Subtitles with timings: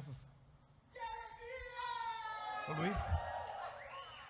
[0.00, 0.24] crianças.
[2.68, 2.96] Ô Luiz,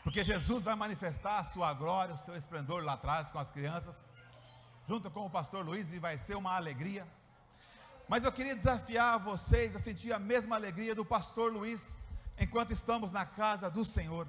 [0.03, 3.97] porque Jesus vai manifestar a sua glória, o seu esplendor lá atrás com as crianças,
[4.89, 7.07] junto com o pastor Luiz, e vai ser uma alegria.
[8.09, 11.81] Mas eu queria desafiar vocês a sentir a mesma alegria do pastor Luiz,
[12.39, 14.27] enquanto estamos na casa do Senhor.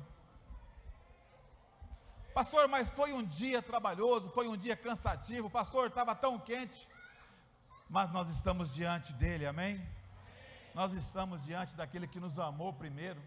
[2.33, 6.87] Pastor, mas foi um dia trabalhoso, foi um dia cansativo, pastor, estava tão quente.
[7.89, 9.81] Mas nós estamos diante dele, amém?
[10.73, 13.21] Nós estamos diante daquele que nos amou primeiro,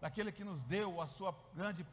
[0.00, 1.84] daquele que nos deu a sua grande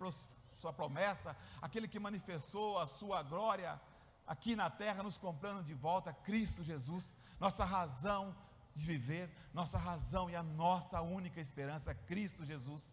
[0.60, 3.80] sua promessa, aquele que manifestou a sua glória
[4.26, 8.36] aqui na terra, nos comprando de volta, Cristo Jesus, nossa razão
[8.76, 12.84] de viver, nossa razão e a nossa única esperança, Cristo Jesus.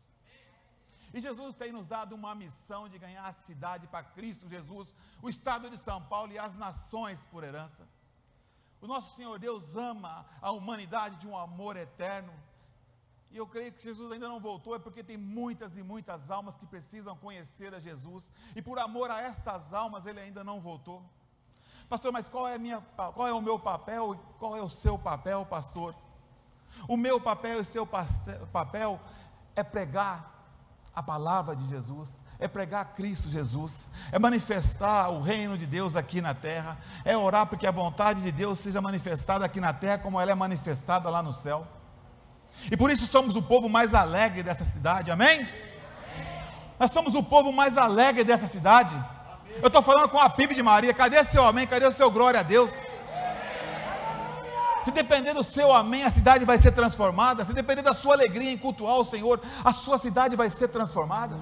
[1.13, 5.29] E Jesus tem nos dado uma missão de ganhar a cidade para Cristo Jesus, o
[5.29, 7.87] estado de São Paulo e as nações por herança.
[8.83, 12.33] O nosso Senhor Deus ama a humanidade de um amor eterno.
[13.31, 16.57] E eu creio que Jesus ainda não voltou, é porque tem muitas e muitas almas
[16.57, 18.29] que precisam conhecer a Jesus.
[18.57, 21.01] E por amor a estas almas, ele ainda não voltou.
[21.89, 22.81] Pastor, mas qual é, minha,
[23.15, 25.95] qual é o meu papel e qual é o seu papel, pastor?
[26.89, 29.01] O meu papel e o seu papel
[29.55, 30.33] é pregar
[30.93, 36.21] a palavra de Jesus, é pregar Cristo Jesus, é manifestar o reino de Deus aqui
[36.21, 40.21] na terra, é orar porque a vontade de Deus seja manifestada aqui na terra como
[40.21, 41.67] ela é manifestada lá no céu.
[42.71, 45.49] E por isso somos o povo mais alegre dessa cidade, amém?
[46.79, 48.95] Nós somos o povo mais alegre dessa cidade.
[49.61, 51.67] Eu estou falando com a PIB de Maria, cadê seu amém?
[51.67, 52.73] Cadê o seu glória a Deus?
[54.85, 57.45] Se depender do seu amém, a cidade vai ser transformada.
[57.45, 61.37] Se depender da sua alegria em cultuar o Senhor, a sua cidade vai ser transformada.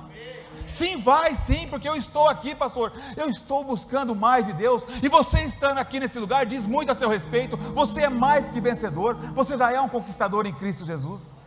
[0.66, 2.92] Sim, vai, sim, porque eu estou aqui, pastor.
[3.16, 4.82] Eu estou buscando mais de Deus.
[5.02, 7.56] E você estando aqui nesse lugar diz muito a seu respeito.
[7.56, 9.16] Você é mais que vencedor.
[9.34, 11.38] Você já é um conquistador em Cristo Jesus.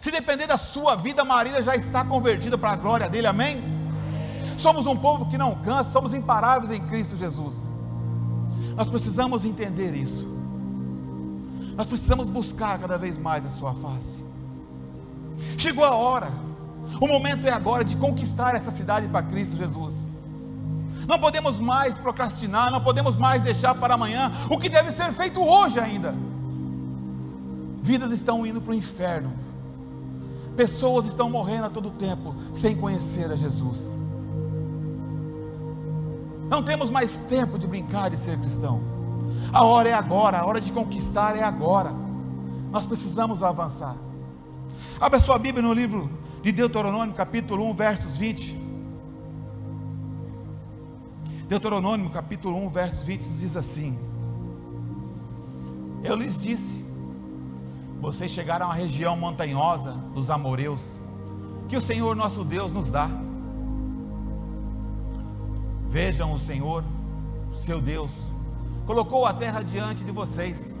[0.00, 3.62] Se depender da sua vida, Marília já está convertida para a glória dele, amém?
[4.56, 7.72] Somos um povo que não cansa, somos imparáveis em Cristo Jesus.
[8.76, 10.26] Nós precisamos entender isso.
[11.76, 14.24] Nós precisamos buscar cada vez mais a Sua face.
[15.56, 16.30] Chegou a hora,
[17.00, 19.94] o momento é agora de conquistar essa cidade para Cristo Jesus.
[21.08, 25.42] Não podemos mais procrastinar, não podemos mais deixar para amanhã o que deve ser feito
[25.42, 26.14] hoje ainda.
[27.82, 29.32] Vidas estão indo para o inferno,
[30.54, 33.98] pessoas estão morrendo a todo tempo sem conhecer a Jesus.
[36.50, 38.82] Não temos mais tempo de brincar de ser cristão.
[39.52, 41.92] A hora é agora, a hora de conquistar é agora.
[42.70, 43.96] Nós precisamos avançar.
[45.00, 48.58] Abra sua Bíblia no livro de Deuteronômio, capítulo 1, versos 20.
[51.46, 53.98] Deuteronômio, capítulo 1, versos 20 diz assim:
[56.02, 56.82] Eu lhes disse,
[58.00, 60.98] vocês chegaram à região montanhosa dos amoreus,
[61.68, 63.10] que o Senhor nosso Deus nos dá.
[65.90, 66.84] Vejam o Senhor,
[67.52, 68.14] seu Deus,
[68.86, 70.74] colocou a terra diante de vocês.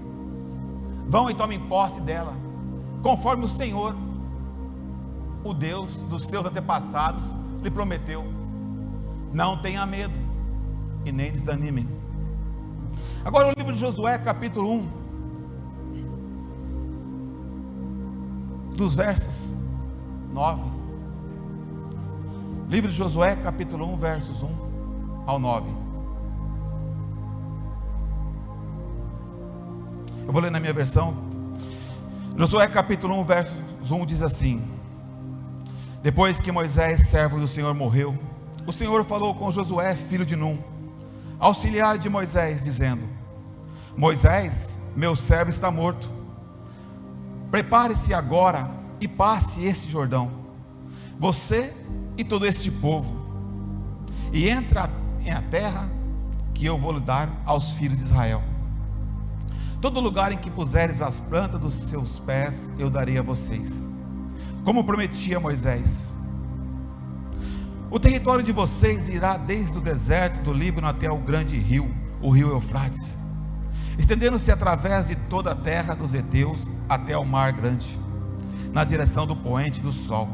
[1.06, 2.34] Vão e tomem posse dela,
[3.02, 3.94] conforme o Senhor,
[5.42, 7.22] o Deus dos seus antepassados,
[7.62, 8.24] lhe prometeu.
[9.32, 10.14] Não tenha medo
[11.04, 11.88] e nem desanimem.
[13.24, 14.88] Agora o livro de Josué, capítulo 1,
[18.76, 19.52] dos versos
[20.32, 20.62] 9.
[22.68, 24.48] Livro de Josué, capítulo 1, versos 1
[25.26, 25.70] ao 9.
[30.26, 31.14] Eu vou ler na minha versão.
[32.36, 33.54] Josué capítulo 1, verso
[33.90, 34.62] 1 diz assim:
[36.02, 38.18] Depois que Moisés, servo do Senhor, morreu,
[38.66, 40.58] o Senhor falou com Josué, filho de Num,
[41.38, 43.06] auxiliar de Moisés, dizendo:
[43.96, 46.08] Moisés, meu servo está morto.
[47.50, 50.30] Prepare-se agora e passe este Jordão,
[51.18, 51.74] você
[52.16, 53.14] e todo este povo,
[54.32, 54.88] e entra
[55.20, 55.88] em a terra
[56.54, 58.42] que eu vou lhe dar aos filhos de Israel.
[59.80, 63.88] Todo lugar em que puseres as plantas dos seus pés, eu darei a vocês,
[64.64, 66.14] como prometi a Moisés.
[67.90, 72.30] O território de vocês irá desde o deserto do Líbano até o grande rio, o
[72.30, 73.18] rio Eufrates,
[73.98, 77.98] estendendo-se através de toda a terra dos heteus até o mar grande,
[78.72, 80.28] na direção do poente do sol.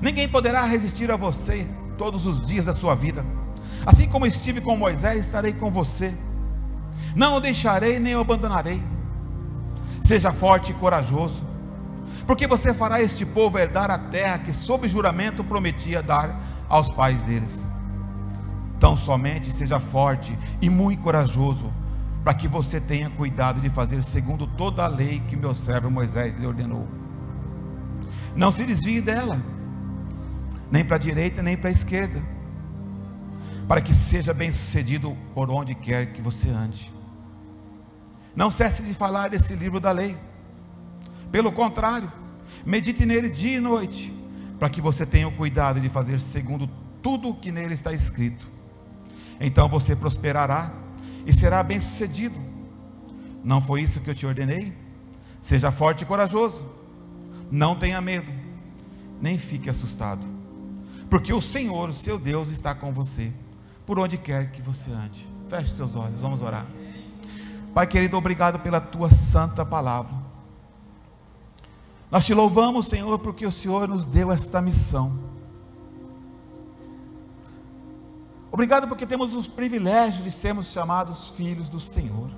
[0.00, 3.24] Ninguém poderá resistir a você todos os dias da sua vida.
[3.86, 6.12] Assim como estive com Moisés, estarei com você
[7.14, 8.82] não o deixarei nem o abandonarei.
[10.00, 11.42] Seja forte e corajoso,
[12.26, 17.22] porque você fará este povo herdar a terra que, sob juramento, prometia dar aos pais
[17.22, 17.66] deles.
[18.78, 21.72] Tão somente seja forte e muito corajoso,
[22.24, 26.36] para que você tenha cuidado de fazer segundo toda a lei que meu servo Moisés
[26.36, 26.86] lhe ordenou.
[28.34, 29.40] Não se desvie dela,
[30.70, 32.22] nem para a direita nem para a esquerda,
[33.68, 36.92] para que seja bem sucedido por onde quer que você ande.
[38.34, 40.16] Não cesse de falar desse livro da lei,
[41.32, 42.12] pelo contrário,
[42.64, 44.14] medite nele dia e noite,
[44.58, 46.68] para que você tenha o cuidado de fazer segundo
[47.02, 48.46] tudo o que nele está escrito.
[49.40, 50.70] Então você prosperará
[51.26, 52.38] e será bem sucedido.
[53.42, 54.72] Não foi isso que eu te ordenei?
[55.40, 56.62] Seja forte e corajoso,
[57.50, 58.30] não tenha medo,
[59.20, 60.24] nem fique assustado,
[61.10, 63.32] porque o Senhor, o seu Deus, está com você,
[63.84, 65.26] por onde quer que você ande.
[65.48, 66.66] Feche seus olhos, vamos orar.
[67.74, 70.21] Pai querido, obrigado pela tua santa palavra.
[72.12, 75.32] Nós te louvamos, Senhor, porque o Senhor nos deu esta missão
[78.52, 82.30] Obrigado porque temos o privilégio de sermos chamados filhos do Senhor.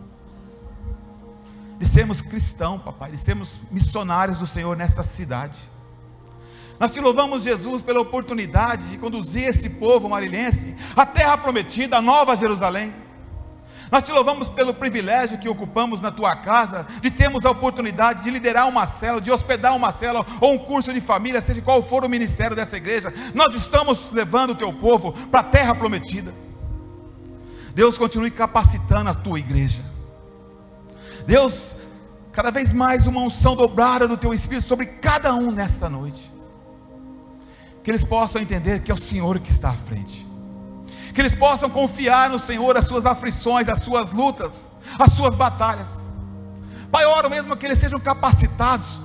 [1.76, 5.59] De sermos cristãos, papai, de sermos missionários do Senhor nessa cidade.
[6.79, 12.03] Nós te louvamos, Jesus, pela oportunidade de conduzir esse povo marilhense à terra prometida, a
[12.03, 12.94] nova Jerusalém.
[13.94, 18.31] Nós te louvamos pelo privilégio que ocupamos na tua casa, de termos a oportunidade de
[18.32, 22.05] liderar uma célula, de hospedar uma célula ou um curso de família, seja qual for
[22.05, 23.14] o ministério dessa igreja.
[23.32, 26.35] Nós estamos levando o teu povo para a terra prometida.
[27.73, 29.85] Deus continue capacitando a tua igreja.
[31.25, 31.76] Deus,
[32.32, 36.32] cada vez mais uma unção dobrada do teu espírito sobre cada um nessa noite.
[37.85, 40.33] Que eles possam entender que é o Senhor que está à frente
[41.14, 46.02] que eles possam confiar no Senhor as suas aflições, as suas lutas, as suas batalhas.
[46.90, 49.00] Pai, oro mesmo que eles sejam capacitados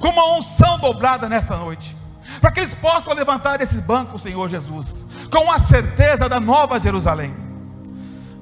[0.00, 1.96] com uma unção dobrada nessa noite,
[2.40, 7.32] para que eles possam levantar esse banco, Senhor Jesus, com a certeza da nova Jerusalém.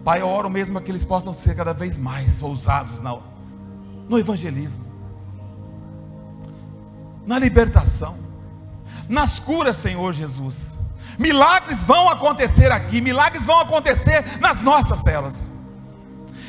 [0.03, 2.99] Pai, eu oro mesmo que eles possam ser cada vez mais ousados
[4.09, 4.85] no evangelismo,
[7.27, 8.17] na libertação,
[9.09, 10.74] nas curas, Senhor Jesus
[11.19, 15.49] Milagres vão acontecer aqui, milagres vão acontecer nas nossas celas.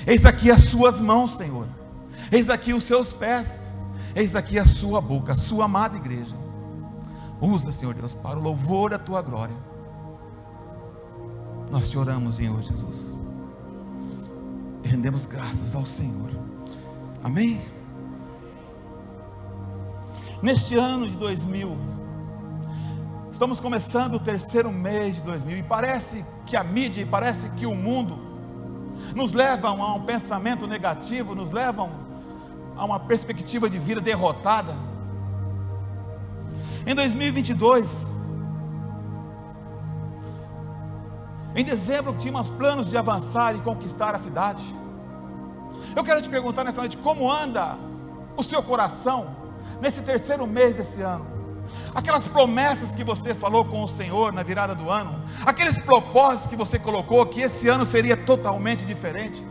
[0.08, 1.68] Eis aqui as suas mãos, Senhor.
[2.32, 3.64] Eis aqui os seus pés.
[4.16, 6.36] Eis aqui a sua boca, a sua amada igreja.
[7.42, 9.56] Usa, Senhor Deus, para o louvor da tua glória.
[11.70, 13.18] Nós te oramos, Senhor Jesus.
[14.84, 16.30] Rendemos graças ao Senhor.
[17.24, 17.60] Amém?
[20.42, 21.76] Neste ano de 2000,
[23.36, 27.66] Estamos começando o terceiro mês de 2000 e parece que a mídia e parece que
[27.66, 28.18] o mundo
[29.14, 31.90] nos levam a um pensamento negativo, nos levam
[32.78, 34.74] a uma perspectiva de vida derrotada.
[36.88, 38.08] Em 2022,
[41.58, 44.64] em dezembro tínhamos planos de avançar e conquistar a cidade.
[45.94, 47.78] Eu quero te perguntar nessa noite como anda
[48.38, 49.36] o seu coração
[49.82, 51.35] nesse terceiro mês desse ano
[51.94, 56.56] aquelas promessas que você falou com o Senhor na virada do ano, aqueles propósitos que
[56.56, 59.46] você colocou que esse ano seria totalmente diferente.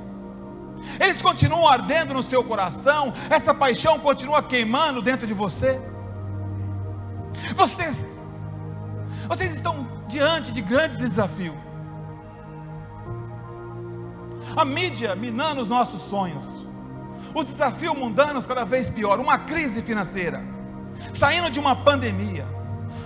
[1.01, 5.81] Eles continuam ardendo no seu coração, essa paixão continua queimando dentro de você.
[7.57, 8.07] Vocês,
[9.27, 11.57] vocês estão diante de grandes desafios.
[14.55, 16.45] A mídia minando os nossos sonhos,
[17.35, 20.54] os desafios mundanos cada vez pior, uma crise financeira
[21.13, 22.47] saindo de uma pandemia,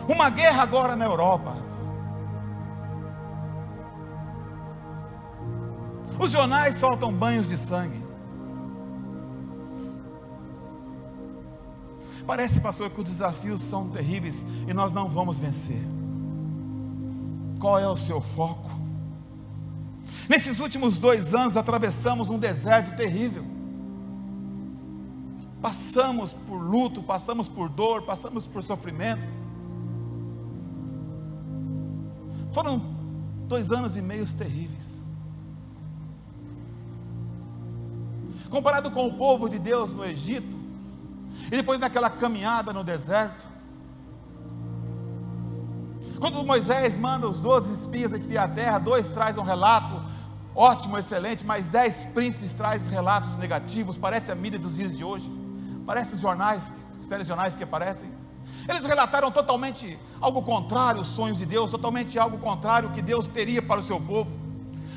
[0.08, 1.56] uma guerra agora na Europa.
[6.18, 8.02] Os jornais soltam banhos de sangue.
[12.26, 15.82] Parece, pastor, que os desafios são terríveis e nós não vamos vencer.
[17.58, 18.68] Qual é o seu foco?
[20.28, 23.44] Nesses últimos dois anos atravessamos um deserto terrível.
[25.60, 29.22] Passamos por luto, passamos por dor, passamos por sofrimento.
[32.52, 32.80] Foram
[33.48, 35.02] dois anos e meios terríveis.
[38.50, 40.56] Comparado com o povo de Deus no Egito,
[41.46, 43.46] e depois naquela caminhada no deserto,
[46.18, 50.02] quando Moisés manda os doze espias espiar a terra, dois trazem um relato
[50.54, 55.30] ótimo, excelente, mas dez príncipes trazem relatos negativos, parece a mídia dos dias de hoje.
[55.88, 58.10] Parece os jornais, os telejornais que aparecem.
[58.68, 63.62] Eles relataram totalmente algo contrário aos sonhos de Deus, totalmente algo contrário que Deus teria
[63.62, 64.30] para o seu povo.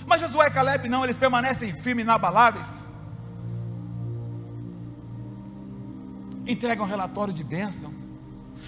[0.06, 2.84] Mas Josué e Caleb não, eles permanecem firmes inabaláveis.
[6.46, 7.94] Entregam relatório de bênção.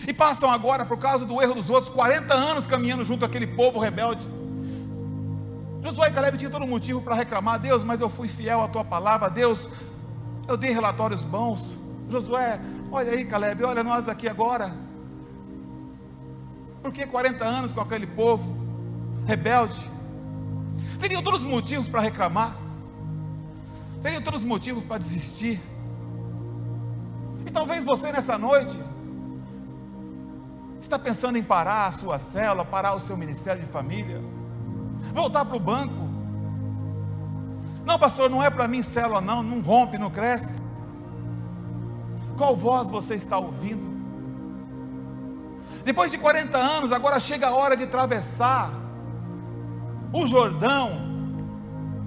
[0.08, 3.80] E passam agora, por causa do erro dos outros, 40 anos caminhando junto àquele povo
[3.80, 4.26] rebelde.
[5.84, 8.86] Josué e Caleb tinham todo motivo para reclamar, Deus, mas eu fui fiel à tua
[8.86, 9.68] palavra, Deus,
[10.48, 11.83] eu dei relatórios bons.
[12.10, 12.60] Josué,
[12.92, 14.74] olha aí, Caleb, olha nós aqui agora.
[16.82, 18.56] Por que 40 anos com aquele povo
[19.26, 19.90] rebelde?
[21.00, 22.58] Teriam todos os motivos para reclamar,
[24.02, 25.62] teriam todos os motivos para desistir.
[27.46, 28.78] E talvez você nessa noite
[30.82, 34.22] está pensando em parar a sua célula, parar o seu ministério de família,
[35.14, 36.04] voltar para o banco.
[37.86, 40.60] Não, pastor, não é para mim célula, não, não rompe, não cresce.
[42.38, 43.94] Qual voz você está ouvindo?
[45.84, 48.72] Depois de 40 anos, agora chega a hora de atravessar
[50.12, 51.14] o Jordão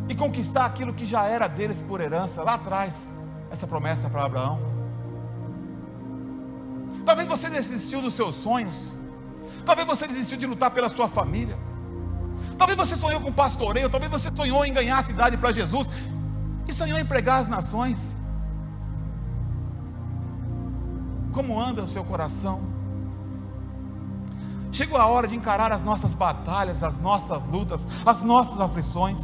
[0.09, 3.11] e conquistar aquilo que já era deles por herança lá atrás,
[3.50, 4.59] essa promessa para Abraão.
[7.04, 8.75] Talvez você desistiu dos seus sonhos,
[9.64, 11.56] talvez você desistiu de lutar pela sua família,
[12.56, 15.88] talvez você sonhou com pastoreio, talvez você sonhou em ganhar a cidade para Jesus
[16.66, 18.14] e sonhou em pregar as nações.
[21.37, 22.62] Como anda o seu coração?
[24.73, 29.21] Chegou a hora de encarar as nossas batalhas, as nossas lutas, as nossas aflições.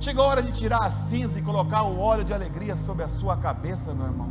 [0.00, 3.08] Chegou a hora de tirar a cinza e colocar o óleo de alegria sobre a
[3.08, 4.30] sua cabeça, meu irmão.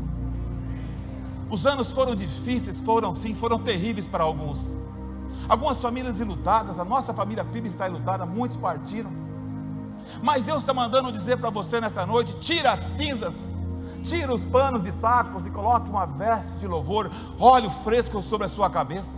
[1.50, 4.78] Os anos foram difíceis, foram sim, foram terríveis para alguns.
[5.48, 9.12] Algumas famílias ilutadas, a nossa família PIB está ilutada, muitos partiram.
[10.22, 13.51] Mas Deus está mandando dizer para você nessa noite: tira as cinzas,
[14.02, 18.50] tira os panos de sacos e coloque uma veste de louvor, óleo fresco sobre a
[18.50, 19.16] sua cabeça.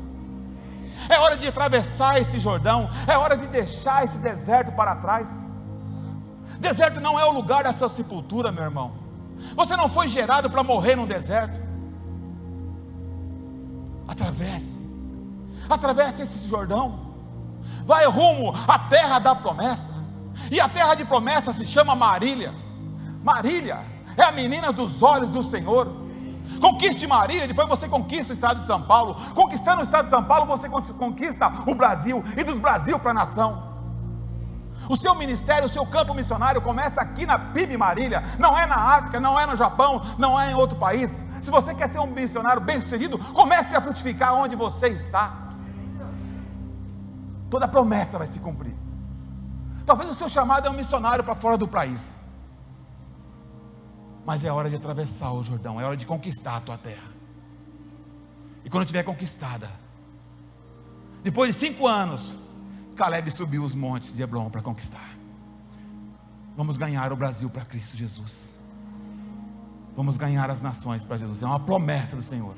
[1.10, 5.46] É hora de atravessar esse Jordão, é hora de deixar esse deserto para trás.
[6.60, 8.94] Deserto não é o lugar da sua sepultura, meu irmão.
[9.56, 11.62] Você não foi gerado para morrer no deserto.
[14.08, 14.78] Atravesse,
[15.70, 17.16] atravesse esse Jordão,
[17.86, 19.94] vai rumo à terra da promessa.
[20.52, 22.54] E a terra de promessa se chama Marília.
[23.24, 26.04] Marília é a menina dos olhos do Senhor.
[26.60, 29.16] Conquiste Marília, depois você conquista o estado de São Paulo.
[29.34, 33.14] Conquistando o estado de São Paulo, você conquista o Brasil e dos Brasil para a
[33.14, 33.74] nação.
[34.90, 38.76] O seu ministério, o seu campo missionário começa aqui na PIB Marília, não é na
[38.76, 41.26] África, não é no Japão, não é em outro país.
[41.42, 45.34] Se você quer ser um missionário bem-sucedido, comece a frutificar onde você está.
[47.50, 48.76] Toda promessa vai se cumprir.
[49.86, 52.23] Talvez o seu chamado é um missionário para fora do país.
[54.26, 57.12] Mas é hora de atravessar o Jordão, é hora de conquistar a tua terra.
[58.64, 59.70] E quando tiver conquistada,
[61.22, 62.36] depois de cinco anos,
[62.96, 65.18] Caleb subiu os montes de Hebron para conquistar.
[66.56, 68.54] Vamos ganhar o Brasil para Cristo Jesus.
[69.96, 71.42] Vamos ganhar as nações para Jesus.
[71.42, 72.56] É uma promessa do Senhor.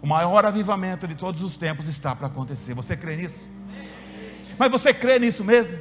[0.00, 2.74] O maior avivamento de todos os tempos está para acontecer.
[2.74, 3.46] Você crê nisso?
[4.58, 5.78] Mas você crê nisso mesmo?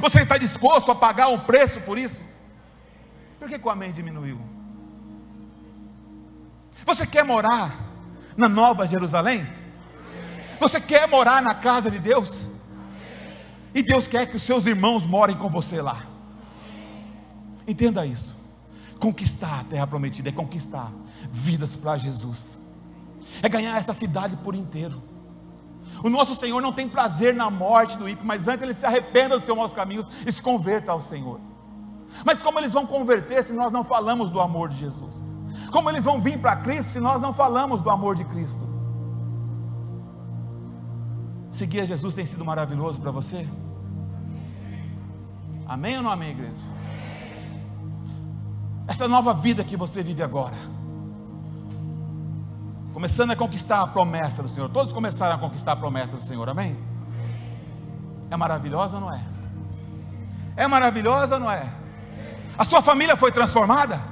[0.00, 2.22] Você está disposto a pagar um preço por isso?
[3.42, 4.38] Por que, que o amém diminuiu?
[6.86, 7.76] Você quer morar
[8.36, 9.44] na Nova Jerusalém?
[10.60, 12.46] Você quer morar na casa de Deus?
[13.74, 16.06] E Deus quer que os seus irmãos morem com você lá.
[17.66, 18.32] Entenda isso.
[19.00, 20.92] Conquistar a terra prometida é conquistar
[21.28, 22.60] vidas para Jesus.
[23.42, 25.02] É ganhar essa cidade por inteiro.
[26.00, 29.36] O nosso Senhor não tem prazer na morte do ímpio, mas antes ele se arrependa
[29.36, 31.40] dos seus maus caminhos e se converta ao Senhor.
[32.24, 35.16] Mas como eles vão converter se nós não falamos do amor de Jesus?
[35.72, 38.60] Como eles vão vir para Cristo se nós não falamos do amor de Cristo?
[41.50, 43.48] Seguir a Jesus tem sido maravilhoso para você?
[45.66, 46.72] Amém ou não amém, igreja?
[48.86, 50.56] Essa nova vida que você vive agora,
[52.92, 56.48] começando a conquistar a promessa do Senhor, todos começaram a conquistar a promessa do Senhor,
[56.48, 56.76] amém?
[58.30, 59.22] É maravilhosa ou não é?
[60.56, 61.81] É maravilhosa ou não é?
[62.56, 64.02] A sua família foi transformada?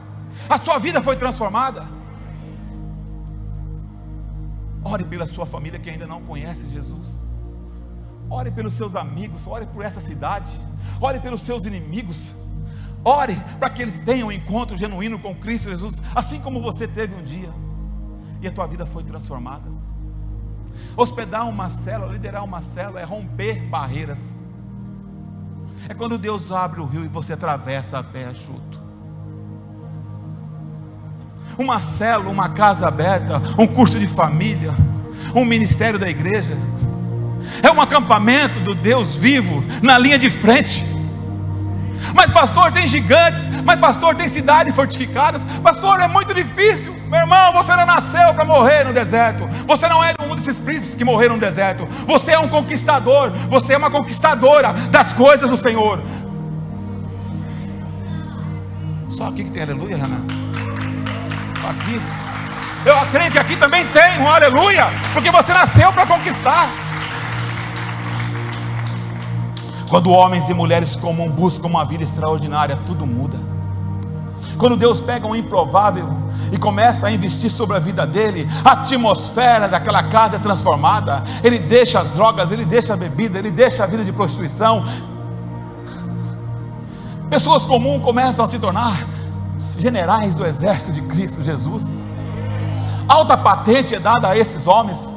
[0.48, 1.86] A sua vida foi transformada?
[4.82, 7.22] Ore pela sua família que ainda não conhece Jesus.
[8.28, 10.50] Ore pelos seus amigos, ore por essa cidade,
[11.00, 12.34] ore pelos seus inimigos.
[13.04, 17.14] Ore para que eles tenham um encontro genuíno com Cristo Jesus, assim como você teve
[17.14, 17.52] um dia
[18.40, 19.70] e a tua vida foi transformada.
[20.96, 24.36] Hospedar uma célula, liderar uma célula é romper barreiras.
[25.88, 28.80] É quando Deus abre o rio e você atravessa a pé chuto.
[31.58, 34.72] Uma célula, uma casa aberta, um curso de família,
[35.34, 36.56] um ministério da igreja
[37.62, 40.86] é um acampamento do Deus vivo na linha de frente.
[42.14, 46.99] Mas, pastor, tem gigantes, mas, pastor, tem cidades fortificadas, pastor, é muito difícil.
[47.10, 49.44] Meu irmão, você não nasceu para morrer no deserto.
[49.66, 51.84] Você não é um desses príncipes que morreram no deserto.
[52.06, 53.32] Você é um conquistador.
[53.48, 56.00] Você é uma conquistadora das coisas do Senhor.
[59.08, 60.24] Só aqui que tem aleluia, Renan.
[61.68, 62.00] Aqui.
[62.86, 66.70] Eu acredito que aqui também tem um aleluia, porque você nasceu para conquistar.
[69.90, 73.36] Quando homens e mulheres comuns buscam uma vida extraordinária, tudo muda.
[74.56, 76.08] Quando Deus pega um improvável
[76.52, 81.22] e começa a investir sobre a vida dele, a atmosfera daquela casa é transformada.
[81.42, 84.84] Ele deixa as drogas, ele deixa a bebida, ele deixa a vida de prostituição.
[87.28, 89.06] Pessoas comuns começam a se tornar
[89.78, 91.84] generais do exército de Cristo Jesus.
[93.08, 95.12] Alta patente é dada a esses homens.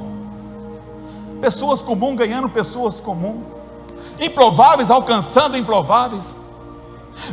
[1.42, 3.44] Pessoas comuns ganhando pessoas comuns.
[4.20, 6.38] Improváveis alcançando improváveis.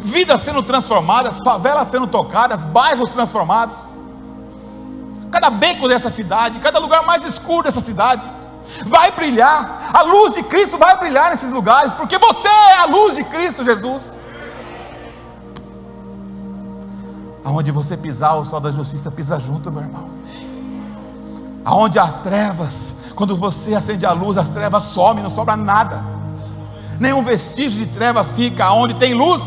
[0.03, 3.77] Vidas sendo transformadas, favelas sendo tocadas, bairros transformados.
[5.31, 8.29] Cada beco dessa cidade, cada lugar mais escuro dessa cidade,
[8.85, 9.91] vai brilhar.
[9.93, 13.65] A luz de Cristo vai brilhar nesses lugares, porque você é a luz de Cristo
[13.65, 14.17] Jesus.
[17.45, 20.21] Aonde você pisar, o sol da justiça pisa junto, meu irmão
[21.65, 26.03] aonde há trevas, quando você acende a luz, as trevas somem, não sobra nada,
[26.99, 29.43] nenhum vestígio de treva fica, aonde tem luz.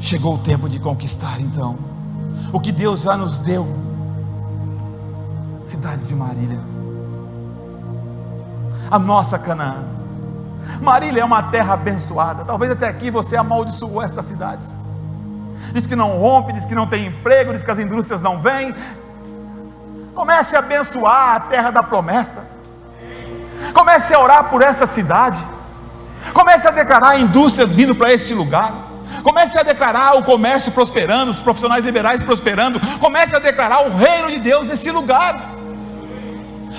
[0.00, 1.78] Chegou o tempo de conquistar então
[2.52, 3.68] o que Deus já nos deu.
[5.66, 6.58] Cidade de Marília,
[8.90, 10.00] a nossa Canaã
[10.80, 12.44] Marília é uma terra abençoada.
[12.44, 14.66] Talvez até aqui você amaldiçoou essa cidade.
[15.72, 18.74] Diz que não rompe, diz que não tem emprego, diz que as indústrias não vêm.
[20.14, 22.44] Comece a abençoar a terra da promessa.
[23.74, 25.44] Comece a orar por essa cidade.
[26.32, 28.89] Comece a declarar indústrias vindo para este lugar.
[29.22, 32.80] Comece a declarar o comércio prosperando, os profissionais liberais prosperando.
[32.98, 35.54] Comece a declarar o reino de Deus nesse lugar.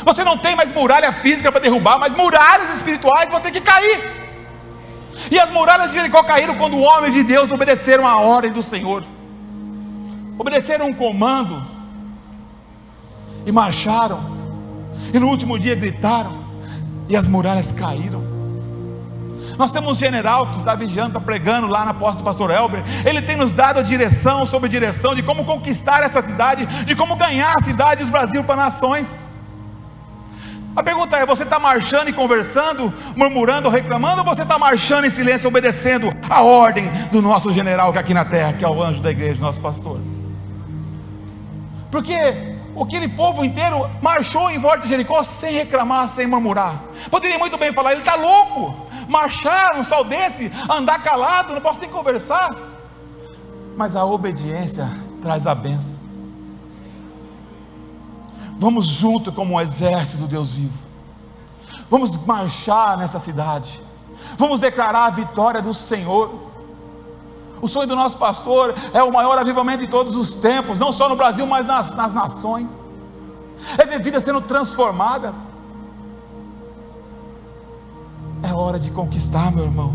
[0.04, 4.22] Você não tem mais muralha física para derrubar, mas muralhas espirituais vão ter que cair.
[5.30, 9.04] E as muralhas de Jericó caíram quando homens de Deus obedeceram a ordem do Senhor,
[10.38, 11.62] obedeceram um comando
[13.46, 14.40] e marcharam.
[15.14, 16.44] E no último dia gritaram,
[17.10, 18.24] e as muralhas caíram.
[19.58, 22.84] Nós temos um general que está vigiando, está pregando lá na posta do pastor Elber.
[23.06, 27.16] Ele tem nos dado a direção sobre direção de como conquistar essa cidade, de como
[27.16, 29.24] ganhar a cidade e os Brasil para nações.
[30.76, 35.10] A pergunta é: você está marchando e conversando, murmurando, reclamando, ou você está marchando em
[35.10, 38.82] silêncio, obedecendo a ordem do nosso general que é aqui na terra, que é o
[38.82, 40.00] anjo da igreja, nosso pastor?
[41.92, 42.16] Porque
[42.80, 46.84] aquele povo inteiro marchou em volta de Jericó sem reclamar, sem murmurar.
[47.10, 51.80] Poderia muito bem falar: ele está louco, marchar um sol desse, andar calado, não posso
[51.80, 52.56] nem conversar.
[53.76, 54.90] Mas a obediência
[55.22, 55.98] traz a bênção.
[58.60, 60.78] Vamos junto como um exército do Deus vivo.
[61.90, 63.82] Vamos marchar nessa cidade.
[64.38, 66.51] Vamos declarar a vitória do Senhor.
[67.62, 71.08] O sonho do nosso pastor é o maior avivamento de todos os tempos, não só
[71.08, 72.88] no Brasil, mas nas, nas nações.
[73.78, 75.36] É ver vidas sendo transformadas.
[78.42, 79.94] É hora de conquistar, meu irmão.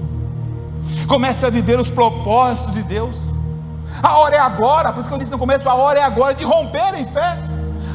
[1.08, 3.34] Comece a viver os propósitos de Deus.
[4.02, 6.34] A hora é agora, por isso que eu disse no começo: a hora é agora
[6.34, 7.38] de romper em fé.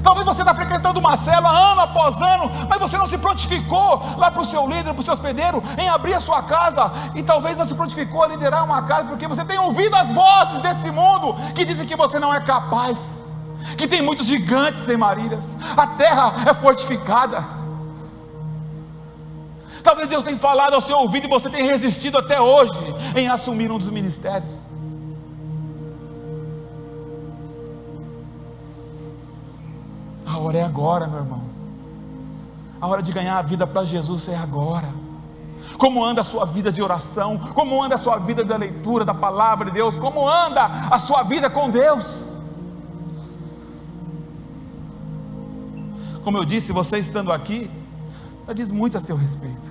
[0.03, 4.31] Talvez você está frequentando uma cela ano após ano, mas você não se prontificou lá
[4.31, 6.91] para o seu líder, para o seu hospedeiro, em abrir a sua casa.
[7.15, 10.61] E talvez não se prontificou a liderar uma casa, porque você tem ouvido as vozes
[10.61, 13.21] desse mundo que dizem que você não é capaz,
[13.77, 17.61] que tem muitos gigantes em Marílias, a terra é fortificada.
[19.83, 23.71] Talvez Deus tenha falado ao seu ouvido e você tenha resistido até hoje em assumir
[23.71, 24.70] um dos ministérios.
[30.31, 31.41] A hora é agora, meu irmão.
[32.79, 34.89] A hora de ganhar a vida para Jesus é agora.
[35.77, 37.37] Como anda a sua vida de oração?
[37.53, 39.97] Como anda a sua vida da leitura da palavra de Deus?
[39.97, 42.25] Como anda a sua vida com Deus?
[46.23, 47.69] Como eu disse, você estando aqui,
[48.47, 49.69] já diz muito a seu respeito.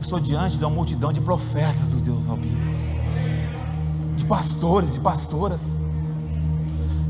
[0.00, 2.70] Estou diante de uma multidão de profetas do Deus ao vivo,
[4.16, 5.79] de pastores, de pastoras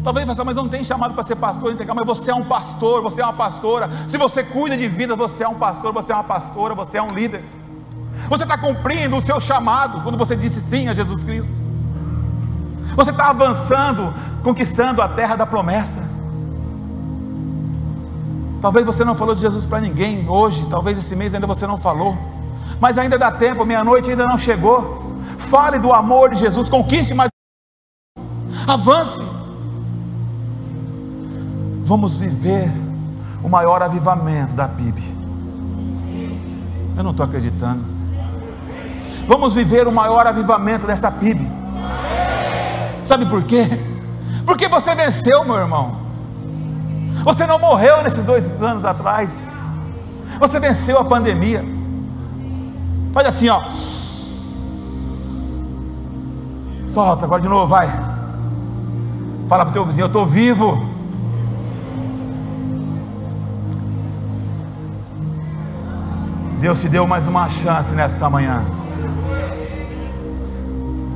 [0.03, 3.21] Talvez você, mas não tem chamado para ser pastor mas você é um pastor, você
[3.21, 3.91] é uma pastora.
[4.09, 7.03] Se você cuida de vida, você é um pastor, você é uma pastora, você é
[7.03, 7.45] um líder.
[8.29, 11.53] Você está cumprindo o seu chamado quando você disse sim a Jesus Cristo.
[12.97, 16.01] Você está avançando, conquistando a terra da promessa.
[18.61, 21.79] Talvez você não falou de Jesus para ninguém hoje, talvez esse mês ainda você não
[21.79, 22.17] falou,
[22.79, 25.01] mas ainda dá tempo, meia-noite ainda não chegou.
[25.39, 27.31] Fale do amor de Jesus, conquiste mais.
[28.67, 29.40] Avance.
[31.91, 32.71] Vamos viver
[33.43, 35.03] o maior avivamento da PIB.
[36.97, 37.85] Eu não estou acreditando.
[39.27, 41.51] Vamos viver o maior avivamento dessa PIB.
[43.05, 43.67] Sabe por quê?
[44.47, 45.97] Porque você venceu, meu irmão.
[47.25, 49.37] Você não morreu nesses dois anos atrás.
[50.39, 51.65] Você venceu a pandemia.
[53.13, 53.65] Faz assim, ó.
[56.87, 57.89] Solta, agora de novo, vai.
[59.49, 60.90] Fala para o teu vizinho, eu estou vivo.
[66.61, 68.63] Deus te deu mais uma chance nessa manhã.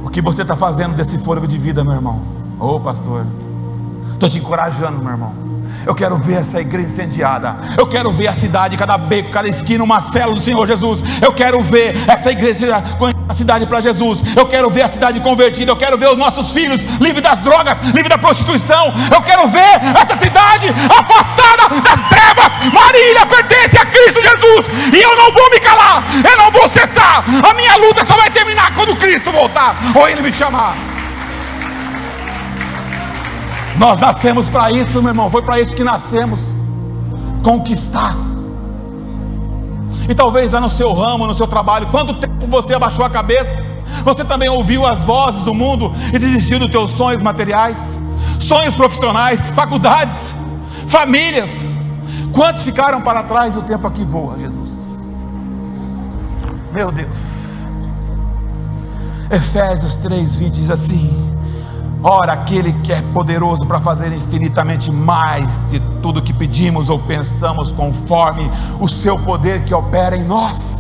[0.03, 2.23] O que você está fazendo desse fôlego de vida, meu irmão?
[2.59, 3.27] Ô oh, pastor,
[4.15, 5.44] estou te encorajando, meu irmão.
[5.87, 7.57] Eu quero ver essa igreja incendiada.
[7.77, 11.03] Eu quero ver a cidade, cada beco, cada esquina, uma célula do Senhor Jesus.
[11.21, 12.83] Eu quero ver essa igreja
[13.29, 14.21] a cidade para Jesus.
[14.37, 15.71] Eu quero ver a cidade convertida.
[15.73, 18.93] Eu quero ver os nossos filhos livres das drogas, livres da prostituição.
[19.13, 22.73] Eu quero ver essa cidade afastada das trevas.
[22.73, 24.67] Marília pertence a Cristo Jesus.
[24.93, 26.05] E eu não vou me calar.
[26.31, 27.25] Eu não vou cessar.
[27.49, 30.94] A minha luta só vai terminar quando Cristo voltar ou Ele me chamar.
[33.79, 35.31] Nós nascemos para isso, meu irmão.
[35.31, 36.41] Foi para isso que nascemos
[37.43, 38.17] conquistar.
[40.09, 43.57] E talvez lá no seu ramo, no seu trabalho, quanto tempo você abaixou a cabeça?
[44.05, 47.99] Você também ouviu as vozes do mundo e desistiu dos teus sonhos materiais,
[48.39, 50.35] sonhos profissionais, faculdades,
[50.87, 51.65] famílias.
[52.33, 54.71] Quantos ficaram para trás o tempo aqui voa, Jesus?
[56.73, 57.19] Meu Deus.
[59.31, 61.34] Efésios 3:20 diz assim:
[62.07, 67.73] Ora, aquele que é poderoso para fazer infinitamente mais de tudo que pedimos ou pensamos,
[67.73, 70.79] conforme o seu poder que opera em nós.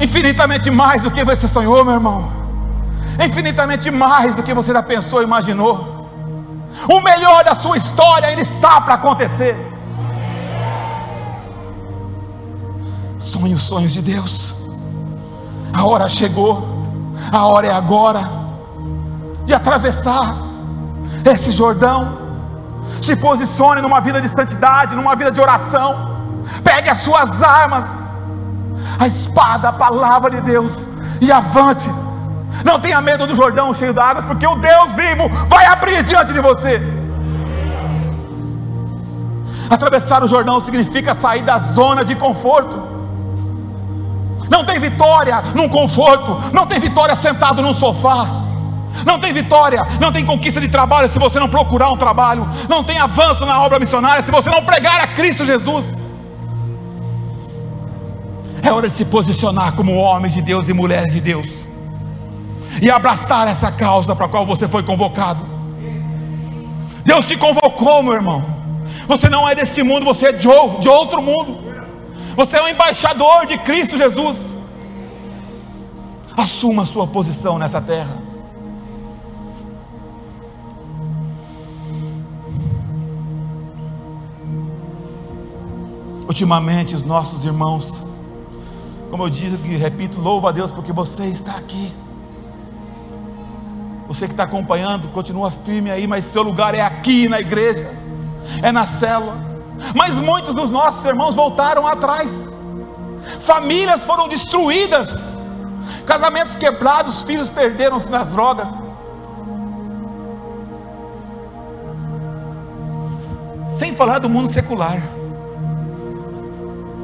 [0.00, 2.28] Infinitamente mais do que você sonhou, meu irmão.
[3.24, 6.08] Infinitamente mais do que você já pensou e imaginou.
[6.90, 9.54] O melhor da sua história ainda está para acontecer.
[13.16, 14.52] Sonhe os sonhos de Deus.
[15.72, 16.66] A hora chegou.
[17.30, 18.41] A hora é agora
[19.44, 20.36] de atravessar
[21.24, 22.18] esse Jordão.
[23.00, 25.90] Se posicione numa vida de santidade, numa vida de oração.
[26.62, 27.98] Pegue as suas armas,
[28.98, 30.72] a espada, a palavra de Deus,
[31.20, 31.90] e avante.
[32.64, 36.32] Não tenha medo do Jordão cheio de águas, porque o Deus vivo vai abrir diante
[36.32, 36.80] de você.
[39.70, 42.80] Atravessar o Jordão significa sair da zona de conforto.
[44.50, 48.42] Não tem vitória num conforto, não tem vitória sentado num sofá.
[49.06, 52.84] Não tem vitória, não tem conquista de trabalho se você não procurar um trabalho, não
[52.84, 56.02] tem avanço na obra missionária se você não pregar a Cristo Jesus.
[58.62, 61.66] É hora de se posicionar como homens de Deus e mulheres de Deus
[62.80, 65.44] e abraçar essa causa para a qual você foi convocado.
[67.04, 68.44] Deus te convocou, meu irmão.
[69.08, 71.58] Você não é deste mundo, você é de outro mundo.
[72.36, 74.52] Você é um embaixador de Cristo Jesus.
[76.36, 78.31] Assuma a sua posição nessa terra.
[86.32, 88.02] Ultimamente, os nossos irmãos,
[89.10, 91.92] como eu disse e repito, louva a Deus porque você está aqui.
[94.08, 97.86] Você que está acompanhando, continua firme aí, mas seu lugar é aqui na igreja,
[98.62, 99.36] é na célula.
[99.94, 102.48] Mas muitos dos nossos irmãos voltaram atrás,
[103.40, 105.30] famílias foram destruídas,
[106.06, 108.82] casamentos quebrados, filhos perderam-se nas drogas.
[113.76, 115.20] Sem falar do mundo secular.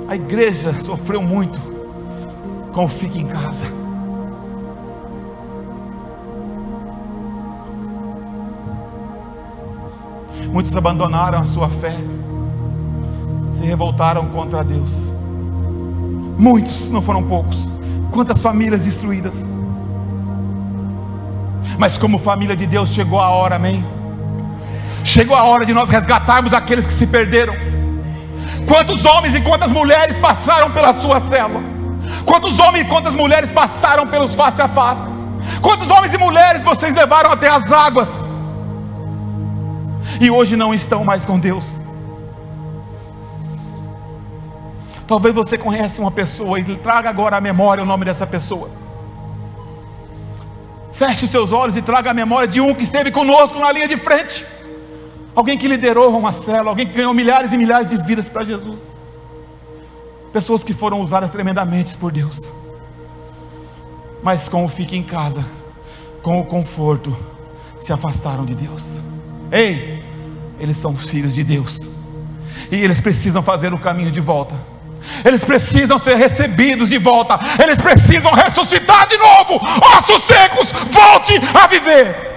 [0.09, 1.61] A igreja sofreu muito
[2.73, 3.65] com o fique em casa.
[10.51, 11.95] Muitos abandonaram a sua fé,
[13.53, 15.13] se revoltaram contra Deus.
[16.39, 17.71] Muitos, não foram poucos.
[18.11, 19.45] Quantas famílias destruídas.
[21.79, 23.85] Mas como família de Deus chegou a hora, amém?
[25.05, 27.55] Chegou a hora de nós resgatarmos aqueles que se perderam
[28.67, 31.63] Quantos homens e quantas mulheres passaram pela sua célula?
[32.25, 35.07] Quantos homens e quantas mulheres passaram pelos face a face?
[35.63, 38.23] Quantos homens e mulheres vocês levaram até as águas?
[40.21, 41.81] E hoje não estão mais com Deus.
[45.07, 48.71] Talvez você conheça uma pessoa e traga agora à memória o nome dessa pessoa.
[50.93, 53.89] Feche os seus olhos e traga a memória de um que esteve conosco na linha
[53.89, 54.45] de frente
[55.39, 58.81] alguém que liderou uma célula, alguém que ganhou milhares e milhares de vidas para Jesus.
[60.33, 62.53] Pessoas que foram usadas tremendamente por Deus,
[64.21, 65.45] mas com o fique em casa,
[66.25, 67.17] com o conforto,
[67.79, 69.01] se afastaram de Deus.
[69.53, 70.03] Ei,
[70.59, 71.89] eles são filhos de Deus,
[72.73, 74.57] e eles precisam fazer o caminho de volta.
[75.25, 77.39] Eles precisam ser recebidos de volta.
[77.63, 79.61] Eles precisam ressuscitar de novo.
[79.97, 82.28] Ossos secos, volte a viver.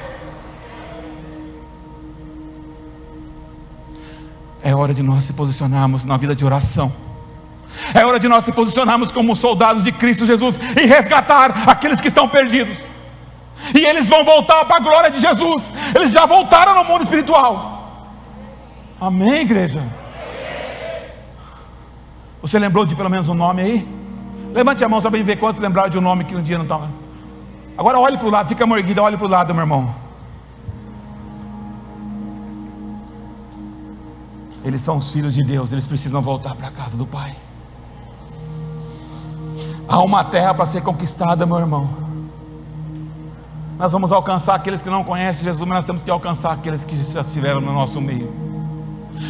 [4.63, 6.91] É hora de nós se posicionarmos na vida de oração.
[7.93, 12.07] É hora de nós se posicionarmos como soldados de Cristo Jesus e resgatar aqueles que
[12.07, 12.77] estão perdidos.
[13.73, 15.71] E eles vão voltar para a glória de Jesus.
[15.95, 18.09] Eles já voltaram no mundo espiritual.
[18.99, 19.83] Amém, igreja?
[22.41, 23.87] Você lembrou de pelo menos um nome aí?
[24.53, 26.65] Levante a mão só para ver quantos lembraram de um nome que um dia não
[26.65, 26.89] estava.
[27.77, 30.00] Agora olhe para o lado, fica morguida, olhe para o lado, meu irmão.
[34.63, 37.35] Eles são os filhos de Deus, eles precisam voltar para a casa do Pai.
[39.87, 41.89] Há uma terra para ser conquistada, meu irmão.
[43.77, 46.95] Nós vamos alcançar aqueles que não conhecem Jesus, mas nós temos que alcançar aqueles que
[47.03, 48.50] já estiveram no nosso meio.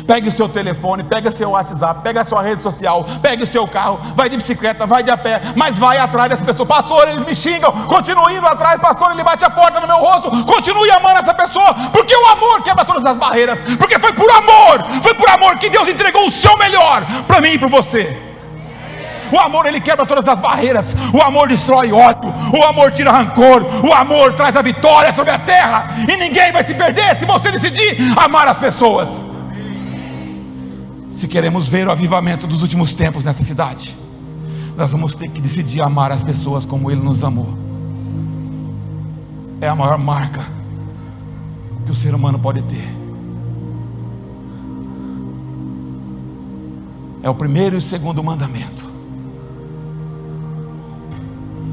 [0.06, 3.68] Pegue o seu telefone, pega seu WhatsApp, pega a sua rede social, pegue o seu
[3.68, 6.66] carro, vai de bicicleta, vai de a pé, mas vai atrás dessa pessoa.
[6.66, 10.30] Pastor, eles me xingam, continue indo atrás, pastor, ele bate a porta no meu rosto,
[10.46, 15.02] continue amando essa pessoa, porque o amor quebra todas as barreiras, porque foi por amor,
[15.02, 18.32] foi por amor que Deus entregou o seu melhor para mim e para você.
[19.32, 20.94] O amor ele quebra todas as barreiras.
[21.14, 22.34] O amor destrói ódio.
[22.54, 23.64] O amor tira rancor.
[23.82, 25.96] O amor traz a vitória sobre a terra.
[26.06, 29.31] E ninguém vai se perder se você decidir amar as pessoas
[31.22, 33.96] se queremos ver o avivamento dos últimos tempos nessa cidade,
[34.76, 37.56] nós vamos ter que decidir amar as pessoas como Ele nos amou.
[39.62, 40.44] É a maior marca
[41.86, 42.90] que o ser humano pode ter.
[47.22, 48.84] É o primeiro e o segundo mandamento,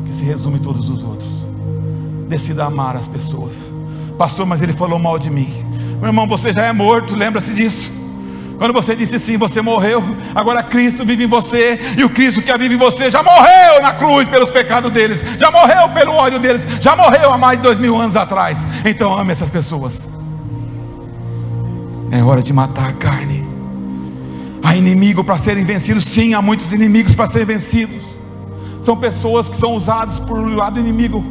[0.05, 1.31] que se resume todos os outros.
[2.29, 3.73] Decida amar as pessoas.
[4.19, 5.49] Pastor, mas ele falou mal de mim.
[6.01, 7.91] Meu irmão, você já é morto, lembra-se disso.
[8.59, 10.03] Quando você disse sim, você morreu.
[10.35, 11.79] Agora Cristo vive em você.
[11.97, 15.23] E o Cristo que vive em você já morreu na cruz pelos pecados deles.
[15.39, 16.67] Já morreu pelo ódio deles.
[16.81, 18.67] Já morreu há mais de dois mil anos atrás.
[18.85, 20.11] Então ame essas pessoas.
[22.11, 23.47] É hora de matar a carne.
[24.63, 26.03] Há inimigo para serem vencidos.
[26.05, 28.03] Sim, há muitos inimigos para serem vencidos.
[28.83, 31.23] São pessoas que são usadas por lado inimigo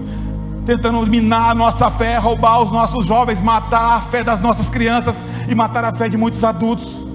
[0.66, 5.24] tentando minar a nossa fé, roubar os nossos jovens, matar a fé das nossas crianças
[5.48, 7.07] e matar a fé de muitos adultos.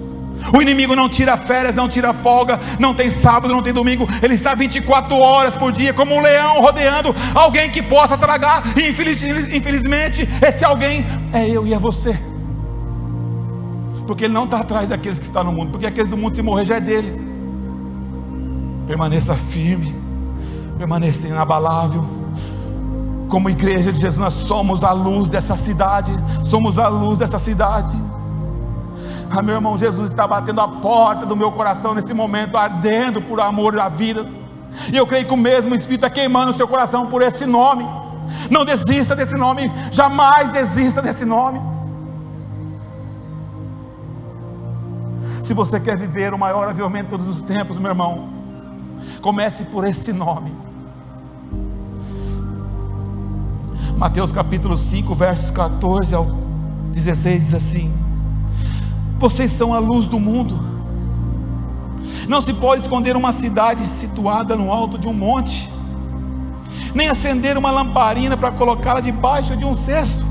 [0.51, 4.07] O inimigo não tira férias, não tira folga, não tem sábado, não tem domingo.
[4.21, 8.63] Ele está 24 horas por dia, como um leão rodeando alguém que possa tragar.
[8.77, 12.19] E infelizmente, esse alguém é eu e é você.
[14.05, 16.41] Porque ele não está atrás daqueles que estão no mundo, porque aqueles do mundo, se
[16.41, 17.21] morrer, já é dele.
[18.85, 19.95] Permaneça firme,
[20.77, 22.05] permaneça inabalável.
[23.29, 26.11] Como igreja de Jesus, nós somos a luz dessa cidade,
[26.43, 27.97] somos a luz dessa cidade.
[29.35, 33.39] Ah, meu irmão, Jesus está batendo a porta do meu coração nesse momento, ardendo por
[33.41, 34.39] amor a vidas.
[34.93, 37.83] E eu creio que o mesmo Espírito está queimando o seu coração por esse nome.
[38.51, 41.59] Não desista desse nome, jamais desista desse nome.
[45.43, 48.29] Se você quer viver o maior avivamento de todos os tempos, meu irmão,
[49.19, 50.55] comece por esse nome.
[53.97, 56.25] Mateus capítulo 5, versos 14 ao
[56.91, 58.12] 16 diz assim:
[59.23, 60.53] vocês são a luz do mundo.
[62.27, 65.71] Não se pode esconder uma cidade situada no alto de um monte,
[66.93, 70.21] nem acender uma lamparina para colocá-la debaixo de um cesto,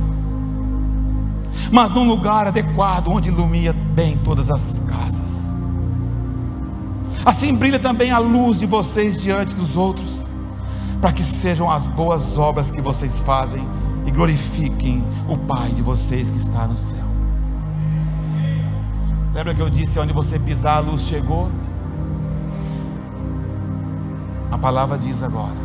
[1.72, 5.54] mas num lugar adequado onde ilumina bem todas as casas.
[7.24, 10.10] Assim brilha também a luz de vocês diante dos outros,
[11.00, 13.66] para que sejam as boas obras que vocês fazem
[14.04, 17.01] e glorifiquem o Pai de vocês que está no céu.
[19.34, 21.50] Lembra que eu disse: onde você pisar, a luz chegou?
[24.50, 25.56] A palavra diz agora: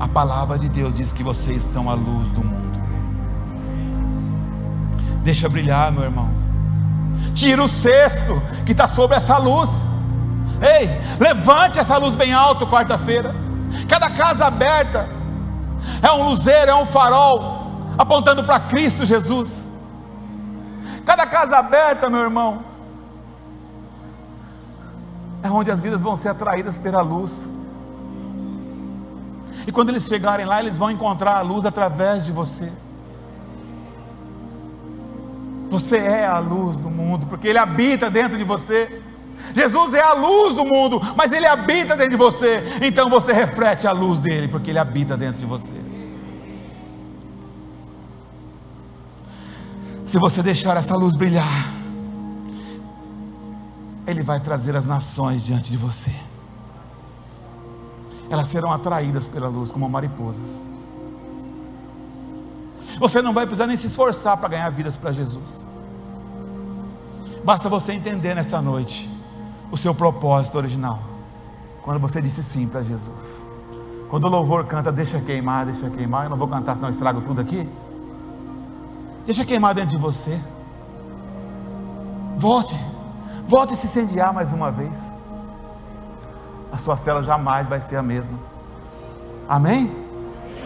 [0.00, 2.78] a palavra de Deus diz que vocês são a luz do mundo.
[5.22, 6.28] Deixa brilhar, meu irmão.
[7.34, 9.86] Tira o cesto que está sobre essa luz.
[10.60, 10.84] Ei,
[11.18, 13.34] levante essa luz bem alto quarta-feira.
[13.88, 15.08] Cada casa aberta
[16.02, 17.34] é um luzeiro, é um farol
[17.98, 19.70] apontando para Cristo Jesus.
[21.04, 22.64] Cada casa aberta, meu irmão,
[25.46, 27.50] é onde as vidas vão ser atraídas pela luz.
[29.66, 32.72] E quando eles chegarem lá, eles vão encontrar a luz através de você.
[35.68, 39.02] Você é a luz do mundo, porque Ele habita dentro de você.
[39.54, 42.62] Jesus é a luz do mundo, mas Ele habita dentro de você.
[42.80, 45.74] Então você reflete a luz dele, porque Ele habita dentro de você.
[50.04, 51.74] Se você deixar essa luz brilhar,
[54.06, 56.12] Ele vai trazer as nações diante de você.
[58.28, 60.48] Elas serão atraídas pela luz como mariposas.
[62.98, 65.66] Você não vai precisar nem se esforçar para ganhar vidas para Jesus.
[67.44, 69.10] Basta você entender nessa noite
[69.70, 71.00] o seu propósito original.
[71.82, 73.44] Quando você disse sim para Jesus.
[74.08, 76.24] Quando o louvor canta, deixa queimar, deixa queimar.
[76.24, 77.68] Eu não vou cantar, senão estrago tudo aqui.
[79.24, 80.40] Deixa queimar dentro de você.
[82.36, 82.78] Volte.
[83.48, 85.02] Volte a se incendiar mais uma vez.
[86.72, 88.38] A sua cela jamais vai ser a mesma.
[89.48, 90.06] Amém?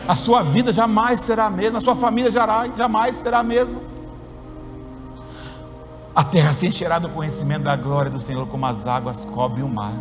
[0.07, 3.81] a sua vida jamais será a mesma, a sua família jamais será a mesma.
[6.14, 9.69] A terra se encherá do conhecimento da glória do Senhor, como as águas cobrem o
[9.69, 9.93] mar.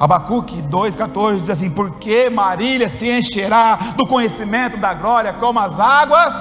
[0.00, 6.32] Abacuque 2,14 diz assim: Porque Marília se encherá do conhecimento da glória, como as águas.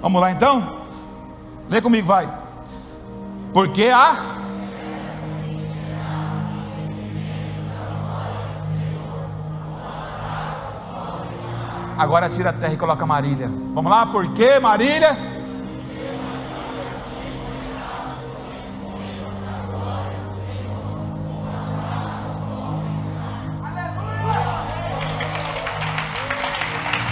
[0.00, 0.80] Vamos lá então?
[1.68, 2.39] Lê comigo, vai.
[3.52, 4.30] Porque a
[11.98, 13.50] Agora tira a terra e coloca Marília.
[13.74, 15.18] Vamos lá, por que Marília?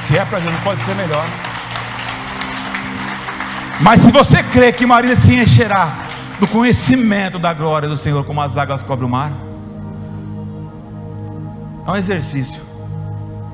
[0.01, 1.29] Se é para Deus, não pode ser melhor.
[3.83, 6.08] Mas se você crê que Marília se encherá
[6.41, 9.33] do conhecimento da glória do Senhor, como as águas cobrem o mar,
[11.87, 12.61] é um exercício.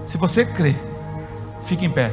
[0.06, 0.76] Se você crê,
[1.66, 2.12] Fique em pé.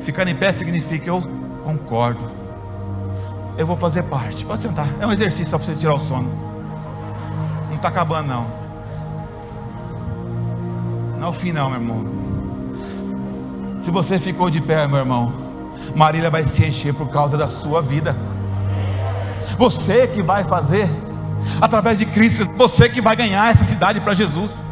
[0.00, 1.22] Ficar em pé significa eu
[1.62, 2.30] concordo.
[3.56, 4.44] Eu vou fazer parte.
[4.44, 4.88] Pode sentar.
[5.00, 6.30] É um exercício só para você tirar o sono.
[7.68, 8.46] Não está acabando não.
[11.18, 12.23] Não é o fim não, meu irmão.
[13.84, 15.30] Se você ficou de pé, meu irmão,
[15.94, 18.16] Marília vai se encher por causa da sua vida.
[19.58, 20.88] Você que vai fazer
[21.60, 24.66] através de Cristo, você que vai ganhar essa cidade para Jesus.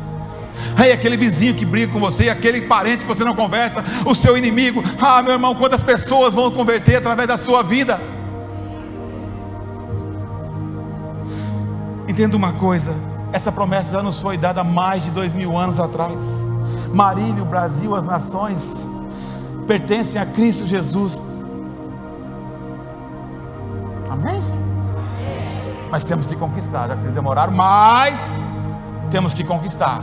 [0.78, 4.34] Aí aquele vizinho que briga com você, aquele parente que você não conversa, o seu
[4.34, 4.82] inimigo.
[4.98, 8.00] Ah, meu irmão, quantas pessoas vão converter através da sua vida?
[12.08, 12.96] Entenda uma coisa:
[13.30, 16.16] essa promessa já nos foi dada há mais de dois mil anos atrás.
[16.94, 18.90] Marília, o Brasil, as nações
[19.72, 21.18] pertencem a Cristo Jesus.
[24.10, 24.42] Amém?
[25.92, 26.88] mas temos que conquistar.
[26.88, 28.36] Já que vocês demoraram, mas
[29.10, 30.02] temos que conquistar.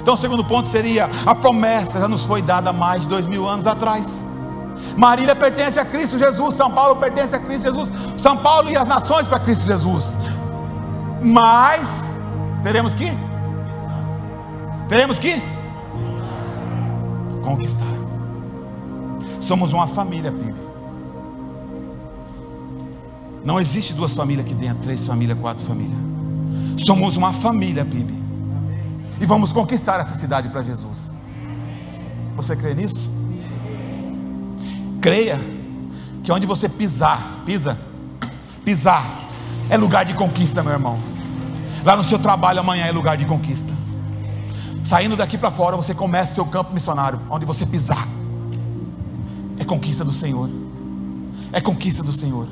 [0.00, 3.48] Então, o segundo ponto seria: a promessa já nos foi dada mais de dois mil
[3.48, 4.26] anos atrás.
[4.96, 8.88] Marília pertence a Cristo Jesus, São Paulo pertence a Cristo Jesus, São Paulo e as
[8.88, 10.18] nações para Cristo Jesus.
[11.22, 11.88] Mas
[12.64, 13.08] teremos que
[14.88, 15.40] teremos que
[17.44, 17.99] conquistar.
[19.40, 20.70] Somos uma família, PIB.
[23.44, 25.98] Não existe duas famílias aqui dentro, três famílias, quatro famílias.
[26.86, 28.18] Somos uma família, Bibi.
[29.20, 31.12] E vamos conquistar essa cidade para Jesus.
[32.36, 33.10] Você crê nisso?
[35.00, 35.40] Creia
[36.22, 37.78] que onde você pisar, pisa,
[38.64, 39.28] pisar,
[39.68, 40.98] é lugar de conquista, meu irmão.
[41.84, 43.72] Lá no seu trabalho amanhã é lugar de conquista.
[44.84, 48.06] Saindo daqui para fora, você começa seu campo missionário, onde você pisar.
[49.60, 50.48] É conquista do Senhor.
[51.52, 52.48] É conquista do Senhor.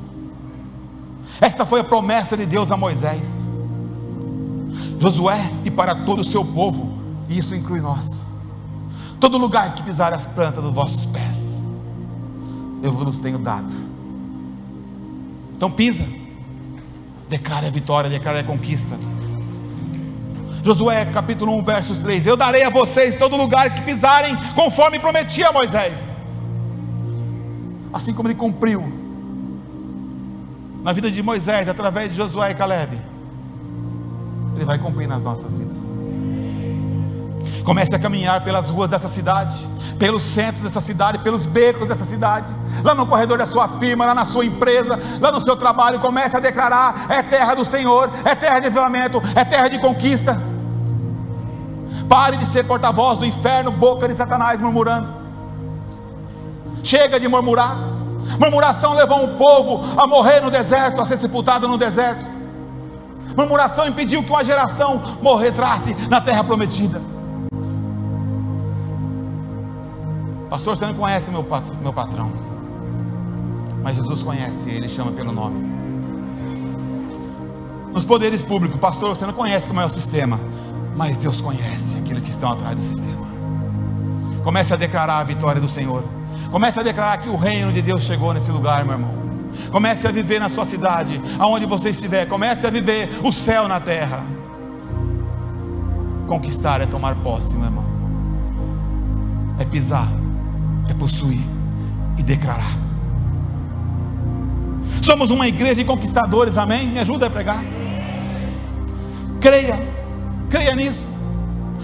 [1.41, 3.43] Esta foi a promessa de Deus a Moisés,
[4.99, 6.91] Josué e para todo o seu povo,
[7.27, 8.25] e isso inclui nós.
[9.19, 11.63] Todo lugar que pisar as plantas dos vossos pés,
[12.83, 13.73] eu vos tenho dado.
[15.55, 16.05] Então pisa,
[17.27, 18.97] declara a vitória, declara a conquista.
[20.63, 25.43] Josué capítulo 1, versos 3: Eu darei a vocês todo lugar que pisarem, conforme prometi
[25.43, 26.18] a Moisés.
[27.91, 28.83] Assim como ele cumpriu
[30.83, 32.99] na vida de Moisés, através de Josué e Caleb,
[34.55, 35.77] Ele vai cumprir nas nossas vidas.
[37.63, 39.55] Comece a caminhar pelas ruas dessa cidade,
[39.97, 44.15] pelos centros dessa cidade, pelos becos dessa cidade, lá no corredor da sua firma, lá
[44.15, 45.99] na sua empresa, lá no seu trabalho.
[45.99, 50.41] Comece a declarar: é terra do Senhor, é terra de avivamento, é terra de conquista.
[52.07, 55.18] Pare de ser porta-voz do inferno, boca de Satanás murmurando.
[56.83, 57.77] Chega de murmurar.
[58.39, 62.25] Murmuração levou um povo a morrer no deserto, a ser sepultado no deserto.
[63.35, 67.01] Murmuração impediu que uma geração morretrasse na terra prometida.
[70.49, 71.45] Pastor, você não conhece meu,
[71.81, 72.31] meu patrão.
[73.83, 75.69] Mas Jesus conhece ele, chama pelo nome.
[77.93, 80.39] Nos poderes públicos, pastor, você não conhece como é o sistema.
[80.95, 83.27] Mas Deus conhece aqueles que estão atrás do sistema.
[84.43, 86.03] Comece a declarar a vitória do Senhor.
[86.51, 89.19] Comece a declarar que o reino de Deus chegou nesse lugar, meu irmão.
[89.71, 92.27] Comece a viver na sua cidade, aonde você estiver.
[92.27, 94.23] Comece a viver o céu na terra.
[96.27, 97.85] Conquistar é tomar posse, meu irmão.
[99.59, 100.07] É pisar,
[100.89, 101.41] é possuir
[102.17, 102.77] e declarar.
[105.01, 106.87] Somos uma igreja de conquistadores, amém?
[106.87, 107.63] Me ajuda a pregar.
[109.39, 109.79] Creia,
[110.49, 111.05] creia nisso.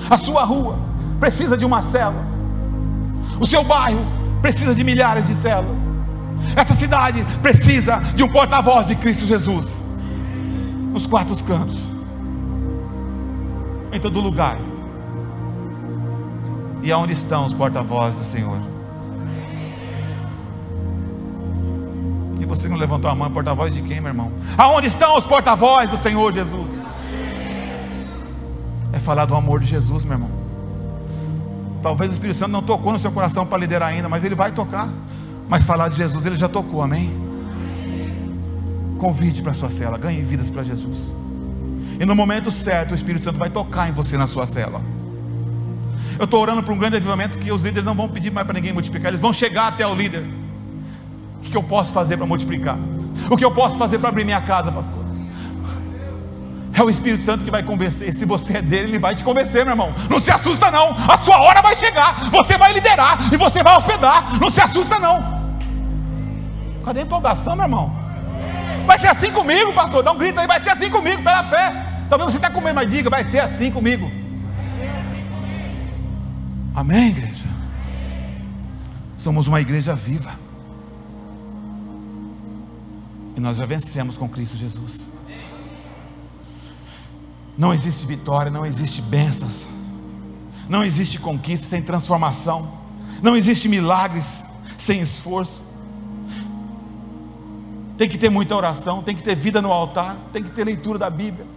[0.09, 0.77] A sua rua
[1.19, 2.25] precisa de uma célula.
[3.39, 4.05] O seu bairro
[4.45, 5.79] precisa de milhares de células.
[6.55, 9.65] Essa cidade precisa de um porta-voz de Cristo Jesus.
[10.93, 11.79] Nos quatro cantos.
[13.91, 14.59] Em todo lugar.
[16.83, 18.59] E aonde estão os porta-vozes do Senhor?
[22.39, 24.31] E você não levantou a mão, porta-voz de quem, meu irmão?
[24.59, 26.69] Aonde estão os porta-vozes do Senhor Jesus?
[28.93, 30.44] É falar do amor de Jesus, meu irmão.
[31.85, 34.51] Talvez o Espírito Santo não tocou no seu coração para liderar ainda, mas ele vai
[34.51, 34.89] tocar.
[35.47, 37.15] Mas falar de Jesus ele já tocou, amém?
[38.97, 40.97] Convide para a sua cela, ganhe vidas para Jesus.
[41.99, 44.81] E no momento certo, o Espírito Santo vai tocar em você na sua cela.
[46.17, 48.55] Eu estou orando para um grande avivamento que os líderes não vão pedir mais para
[48.55, 50.25] ninguém multiplicar, eles vão chegar até o líder.
[51.37, 52.79] O que eu posso fazer para multiplicar?
[53.29, 55.04] O que eu posso fazer para abrir minha casa, pastor?
[56.77, 58.13] É o Espírito Santo que vai convencer.
[58.13, 59.95] Se você é dele, ele vai te convencer, meu irmão.
[60.09, 60.93] Não se assusta, não.
[61.09, 62.29] A sua hora vai chegar.
[62.29, 64.37] Você vai liderar e você vai hospedar.
[64.41, 65.17] Não se assusta, não.
[66.83, 67.95] Cadê a empolgação, meu irmão?
[68.85, 70.03] Vai ser assim comigo, pastor.
[70.03, 70.45] Dá um grito aí.
[70.45, 71.71] Vai ser assim comigo, pela fé.
[72.09, 74.11] Talvez você está com medo, mas diga: vai ser assim comigo.
[76.75, 77.45] Amém, igreja?
[79.17, 80.33] Somos uma igreja viva.
[83.37, 85.14] E nós já vencemos com Cristo Jesus.
[87.57, 89.65] Não existe vitória, não existe bênçãos,
[90.67, 92.67] não existe conquista sem transformação,
[93.21, 94.43] não existe milagres
[94.77, 95.61] sem esforço.
[97.97, 100.99] Tem que ter muita oração, tem que ter vida no altar, tem que ter leitura
[100.99, 101.47] da Bíblia.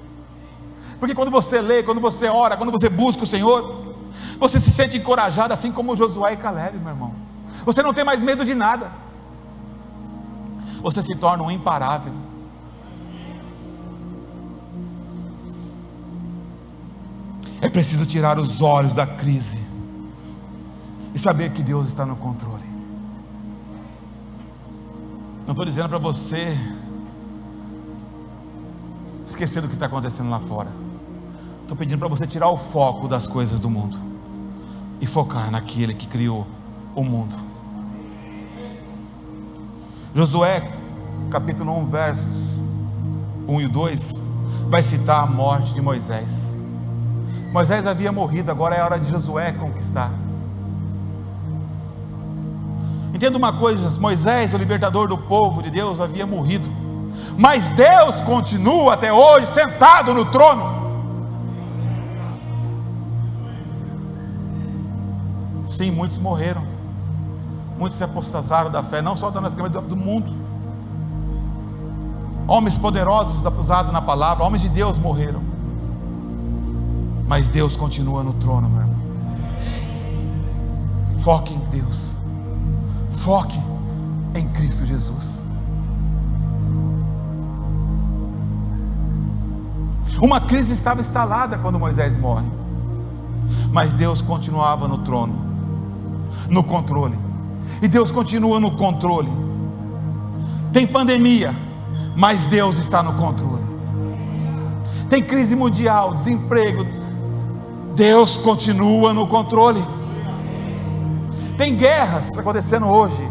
[1.00, 3.96] Porque quando você lê, quando você ora, quando você busca o Senhor,
[4.38, 7.12] você se sente encorajado, assim como Josué e Caleb, meu irmão.
[7.64, 8.90] Você não tem mais medo de nada.
[10.80, 12.12] Você se torna um imparável.
[17.60, 19.58] É preciso tirar os olhos da crise
[21.14, 22.68] e saber que Deus está no controle.
[25.44, 26.56] Não estou dizendo para você
[29.26, 30.70] esquecer do que está acontecendo lá fora.
[31.62, 33.98] Estou pedindo para você tirar o foco das coisas do mundo
[35.00, 36.46] e focar naquele que criou
[36.94, 37.36] o mundo.
[40.14, 40.72] Josué,
[41.30, 42.36] capítulo 1, versos
[43.46, 44.14] 1 e 2,
[44.68, 46.57] vai citar a morte de Moisés.
[47.52, 50.10] Moisés havia morrido, agora é a hora de Josué conquistar.
[53.14, 56.68] Entenda uma coisa: Moisés, o libertador do povo de Deus, havia morrido,
[57.38, 60.76] mas Deus continua até hoje sentado no trono.
[65.66, 66.62] Sim, muitos morreram,
[67.78, 70.36] muitos se apostasaram da fé, não só da nossa igreja, do mundo.
[72.46, 75.47] Homens poderosos usados na palavra, homens de Deus morreram.
[77.28, 78.96] Mas Deus continua no trono, meu irmão.
[81.18, 82.14] Foque em Deus.
[83.18, 83.60] Foque
[84.34, 85.46] em Cristo Jesus.
[90.22, 92.46] Uma crise estava instalada quando Moisés morre.
[93.70, 95.34] Mas Deus continuava no trono,
[96.48, 97.18] no controle.
[97.82, 99.30] E Deus continua no controle.
[100.72, 101.54] Tem pandemia,
[102.16, 103.62] mas Deus está no controle.
[105.10, 106.97] Tem crise mundial, desemprego,
[107.98, 109.84] Deus continua no controle.
[111.56, 113.28] Tem guerras acontecendo hoje.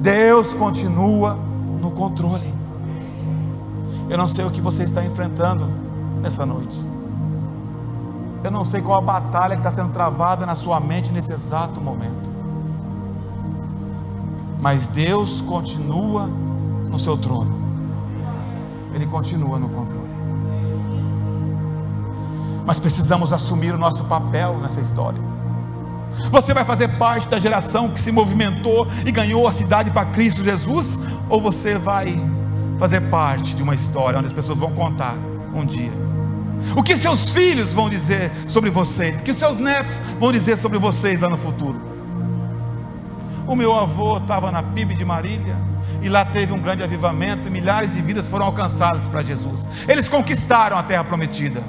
[0.00, 1.38] Deus continua
[1.80, 2.52] no controle.
[4.10, 5.68] Eu não sei o que você está enfrentando
[6.20, 6.76] nessa noite.
[8.42, 11.80] Eu não sei qual a batalha que está sendo travada na sua mente nesse exato
[11.80, 12.28] momento.
[14.60, 16.26] Mas Deus continua
[16.90, 17.54] no seu trono.
[18.96, 20.01] Ele continua no controle
[22.64, 25.20] mas precisamos assumir o nosso papel nessa história.
[26.30, 30.44] Você vai fazer parte da geração que se movimentou e ganhou a cidade para Cristo
[30.44, 30.98] Jesus?
[31.28, 32.20] Ou você vai
[32.78, 35.16] fazer parte de uma história onde as pessoas vão contar
[35.54, 35.92] um dia?
[36.76, 39.18] O que seus filhos vão dizer sobre vocês?
[39.18, 41.80] O que seus netos vão dizer sobre vocês lá no futuro?
[43.46, 45.56] O meu avô estava na PIB de Marília
[46.00, 49.66] e lá teve um grande avivamento e milhares de vidas foram alcançadas para Jesus.
[49.88, 51.62] Eles conquistaram a terra prometida.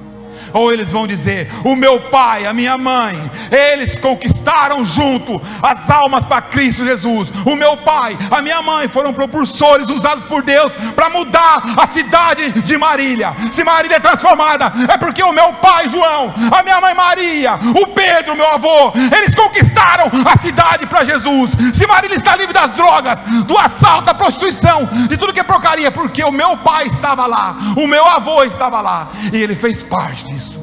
[0.54, 6.26] Ou eles vão dizer: O meu pai, a minha mãe, eles conquistaram junto as almas
[6.26, 7.32] para Cristo Jesus.
[7.46, 12.62] O meu pai, a minha mãe foram propulsores usados por Deus para mudar a cidade
[12.62, 13.34] de Marília.
[13.52, 17.88] Se Marília é transformada, é porque o meu pai João, a minha mãe Maria, o
[17.88, 21.52] Pedro, meu avô, eles conquistaram a cidade para Jesus.
[21.74, 25.92] Se Marília está livre das drogas, do assalto, da prostituição, de tudo que é porcaria,
[25.92, 30.23] porque o meu pai estava lá, o meu avô estava lá, e ele fez parte
[30.24, 30.62] disso.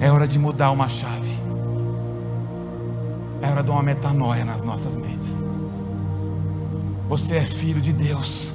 [0.00, 1.38] É hora de mudar uma chave.
[3.40, 5.28] É hora de uma metanoia nas nossas mentes.
[7.08, 8.54] Você é filho de Deus.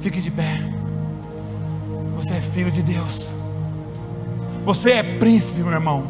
[0.00, 0.60] Fique de pé.
[2.16, 3.34] Você é filho de Deus.
[4.64, 6.04] Você é príncipe, meu irmão.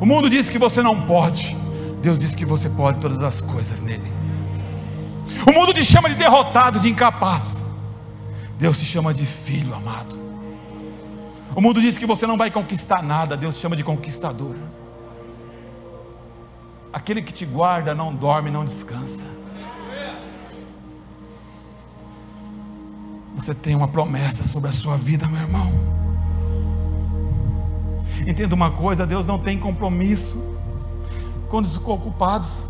[0.00, 1.56] O mundo diz que você não pode.
[2.02, 4.12] Deus diz que você pode todas as coisas nele.
[5.46, 7.64] O mundo te chama de derrotado, de incapaz.
[8.58, 10.16] Deus te chama de filho amado.
[11.54, 14.54] O mundo diz que você não vai conquistar nada, Deus te chama de conquistador.
[16.92, 19.24] Aquele que te guarda não dorme, não descansa.
[23.36, 25.72] Você tem uma promessa sobre a sua vida, meu irmão.
[28.26, 30.36] Entenda uma coisa: Deus não tem compromisso
[31.48, 32.66] com os ocupados.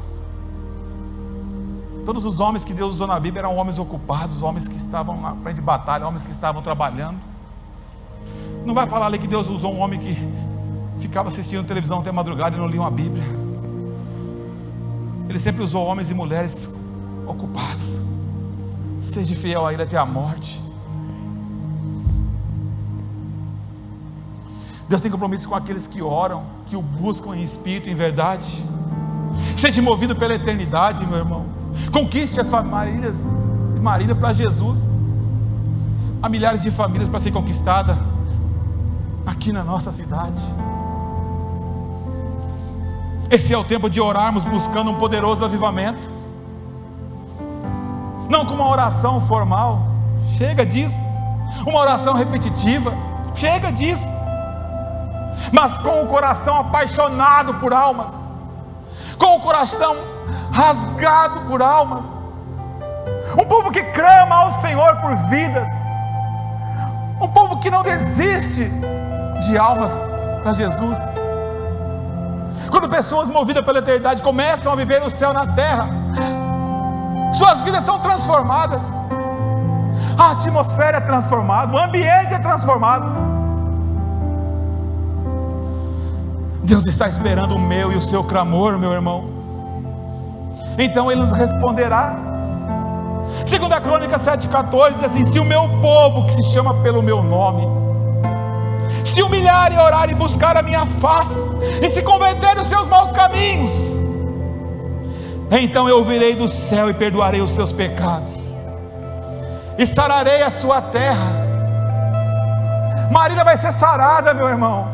[2.06, 5.34] Todos os homens que Deus usou na Bíblia eram homens ocupados, homens que estavam na
[5.42, 7.18] frente de batalha, homens que estavam trabalhando.
[8.64, 10.16] Não vai falar ali que Deus usou um homem que
[11.00, 13.24] ficava assistindo televisão até madrugada e não lia uma Bíblia.
[15.28, 16.70] Ele sempre usou homens e mulheres
[17.26, 18.00] ocupados.
[19.00, 20.62] Seja fiel a Ele até a morte.
[24.88, 28.64] Deus tem compromisso com aqueles que oram, que o buscam em espírito em verdade.
[29.56, 31.65] Seja movido pela eternidade, meu irmão.
[31.92, 33.16] Conquiste as famílias
[33.74, 34.92] de Marília para Jesus.
[36.22, 37.98] Há milhares de famílias para ser conquistada
[39.26, 40.40] aqui na nossa cidade.
[43.30, 46.10] Esse é o tempo de orarmos buscando um poderoso avivamento.
[48.28, 49.80] Não com uma oração formal,
[50.36, 51.00] chega disso.
[51.66, 52.92] Uma oração repetitiva,
[53.34, 54.06] chega disso.
[55.52, 58.26] Mas com o coração apaixonado por almas,
[59.18, 59.96] com o coração
[60.56, 62.16] rasgado por almas.
[63.38, 65.68] Um povo que clama ao Senhor por vidas.
[67.20, 68.70] Um povo que não desiste
[69.44, 69.98] de almas
[70.42, 70.98] para Jesus.
[72.70, 75.88] Quando pessoas movidas pela eternidade começam a viver o céu na terra,
[77.34, 78.82] suas vidas são transformadas,
[80.16, 83.12] a atmosfera é transformada, o ambiente é transformado.
[86.62, 89.35] Deus está esperando o meu e o seu clamor, meu irmão.
[90.78, 92.14] Então ele nos responderá.
[93.46, 97.66] Segunda Crônica 7,14 diz assim: Se o meu povo, que se chama pelo meu nome,
[99.04, 101.40] se humilhar e orar e buscar a minha face,
[101.82, 103.72] e se converter dos seus maus caminhos,
[105.50, 108.30] então eu virei do céu e perdoarei os seus pecados,
[109.78, 111.46] e sararei a sua terra.
[113.10, 114.88] Marília vai ser sarada, meu irmão.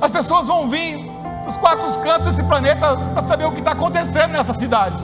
[0.00, 1.13] As pessoas vão vir
[1.54, 5.02] dos quatro cantos desse planeta para saber o que está acontecendo nessa cidade.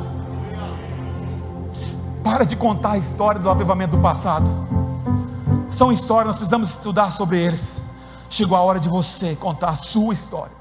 [2.23, 4.49] Para de contar a história do avivamento do passado.
[5.69, 7.83] São histórias, nós precisamos estudar sobre eles.
[8.29, 10.60] Chegou a hora de você contar a sua história.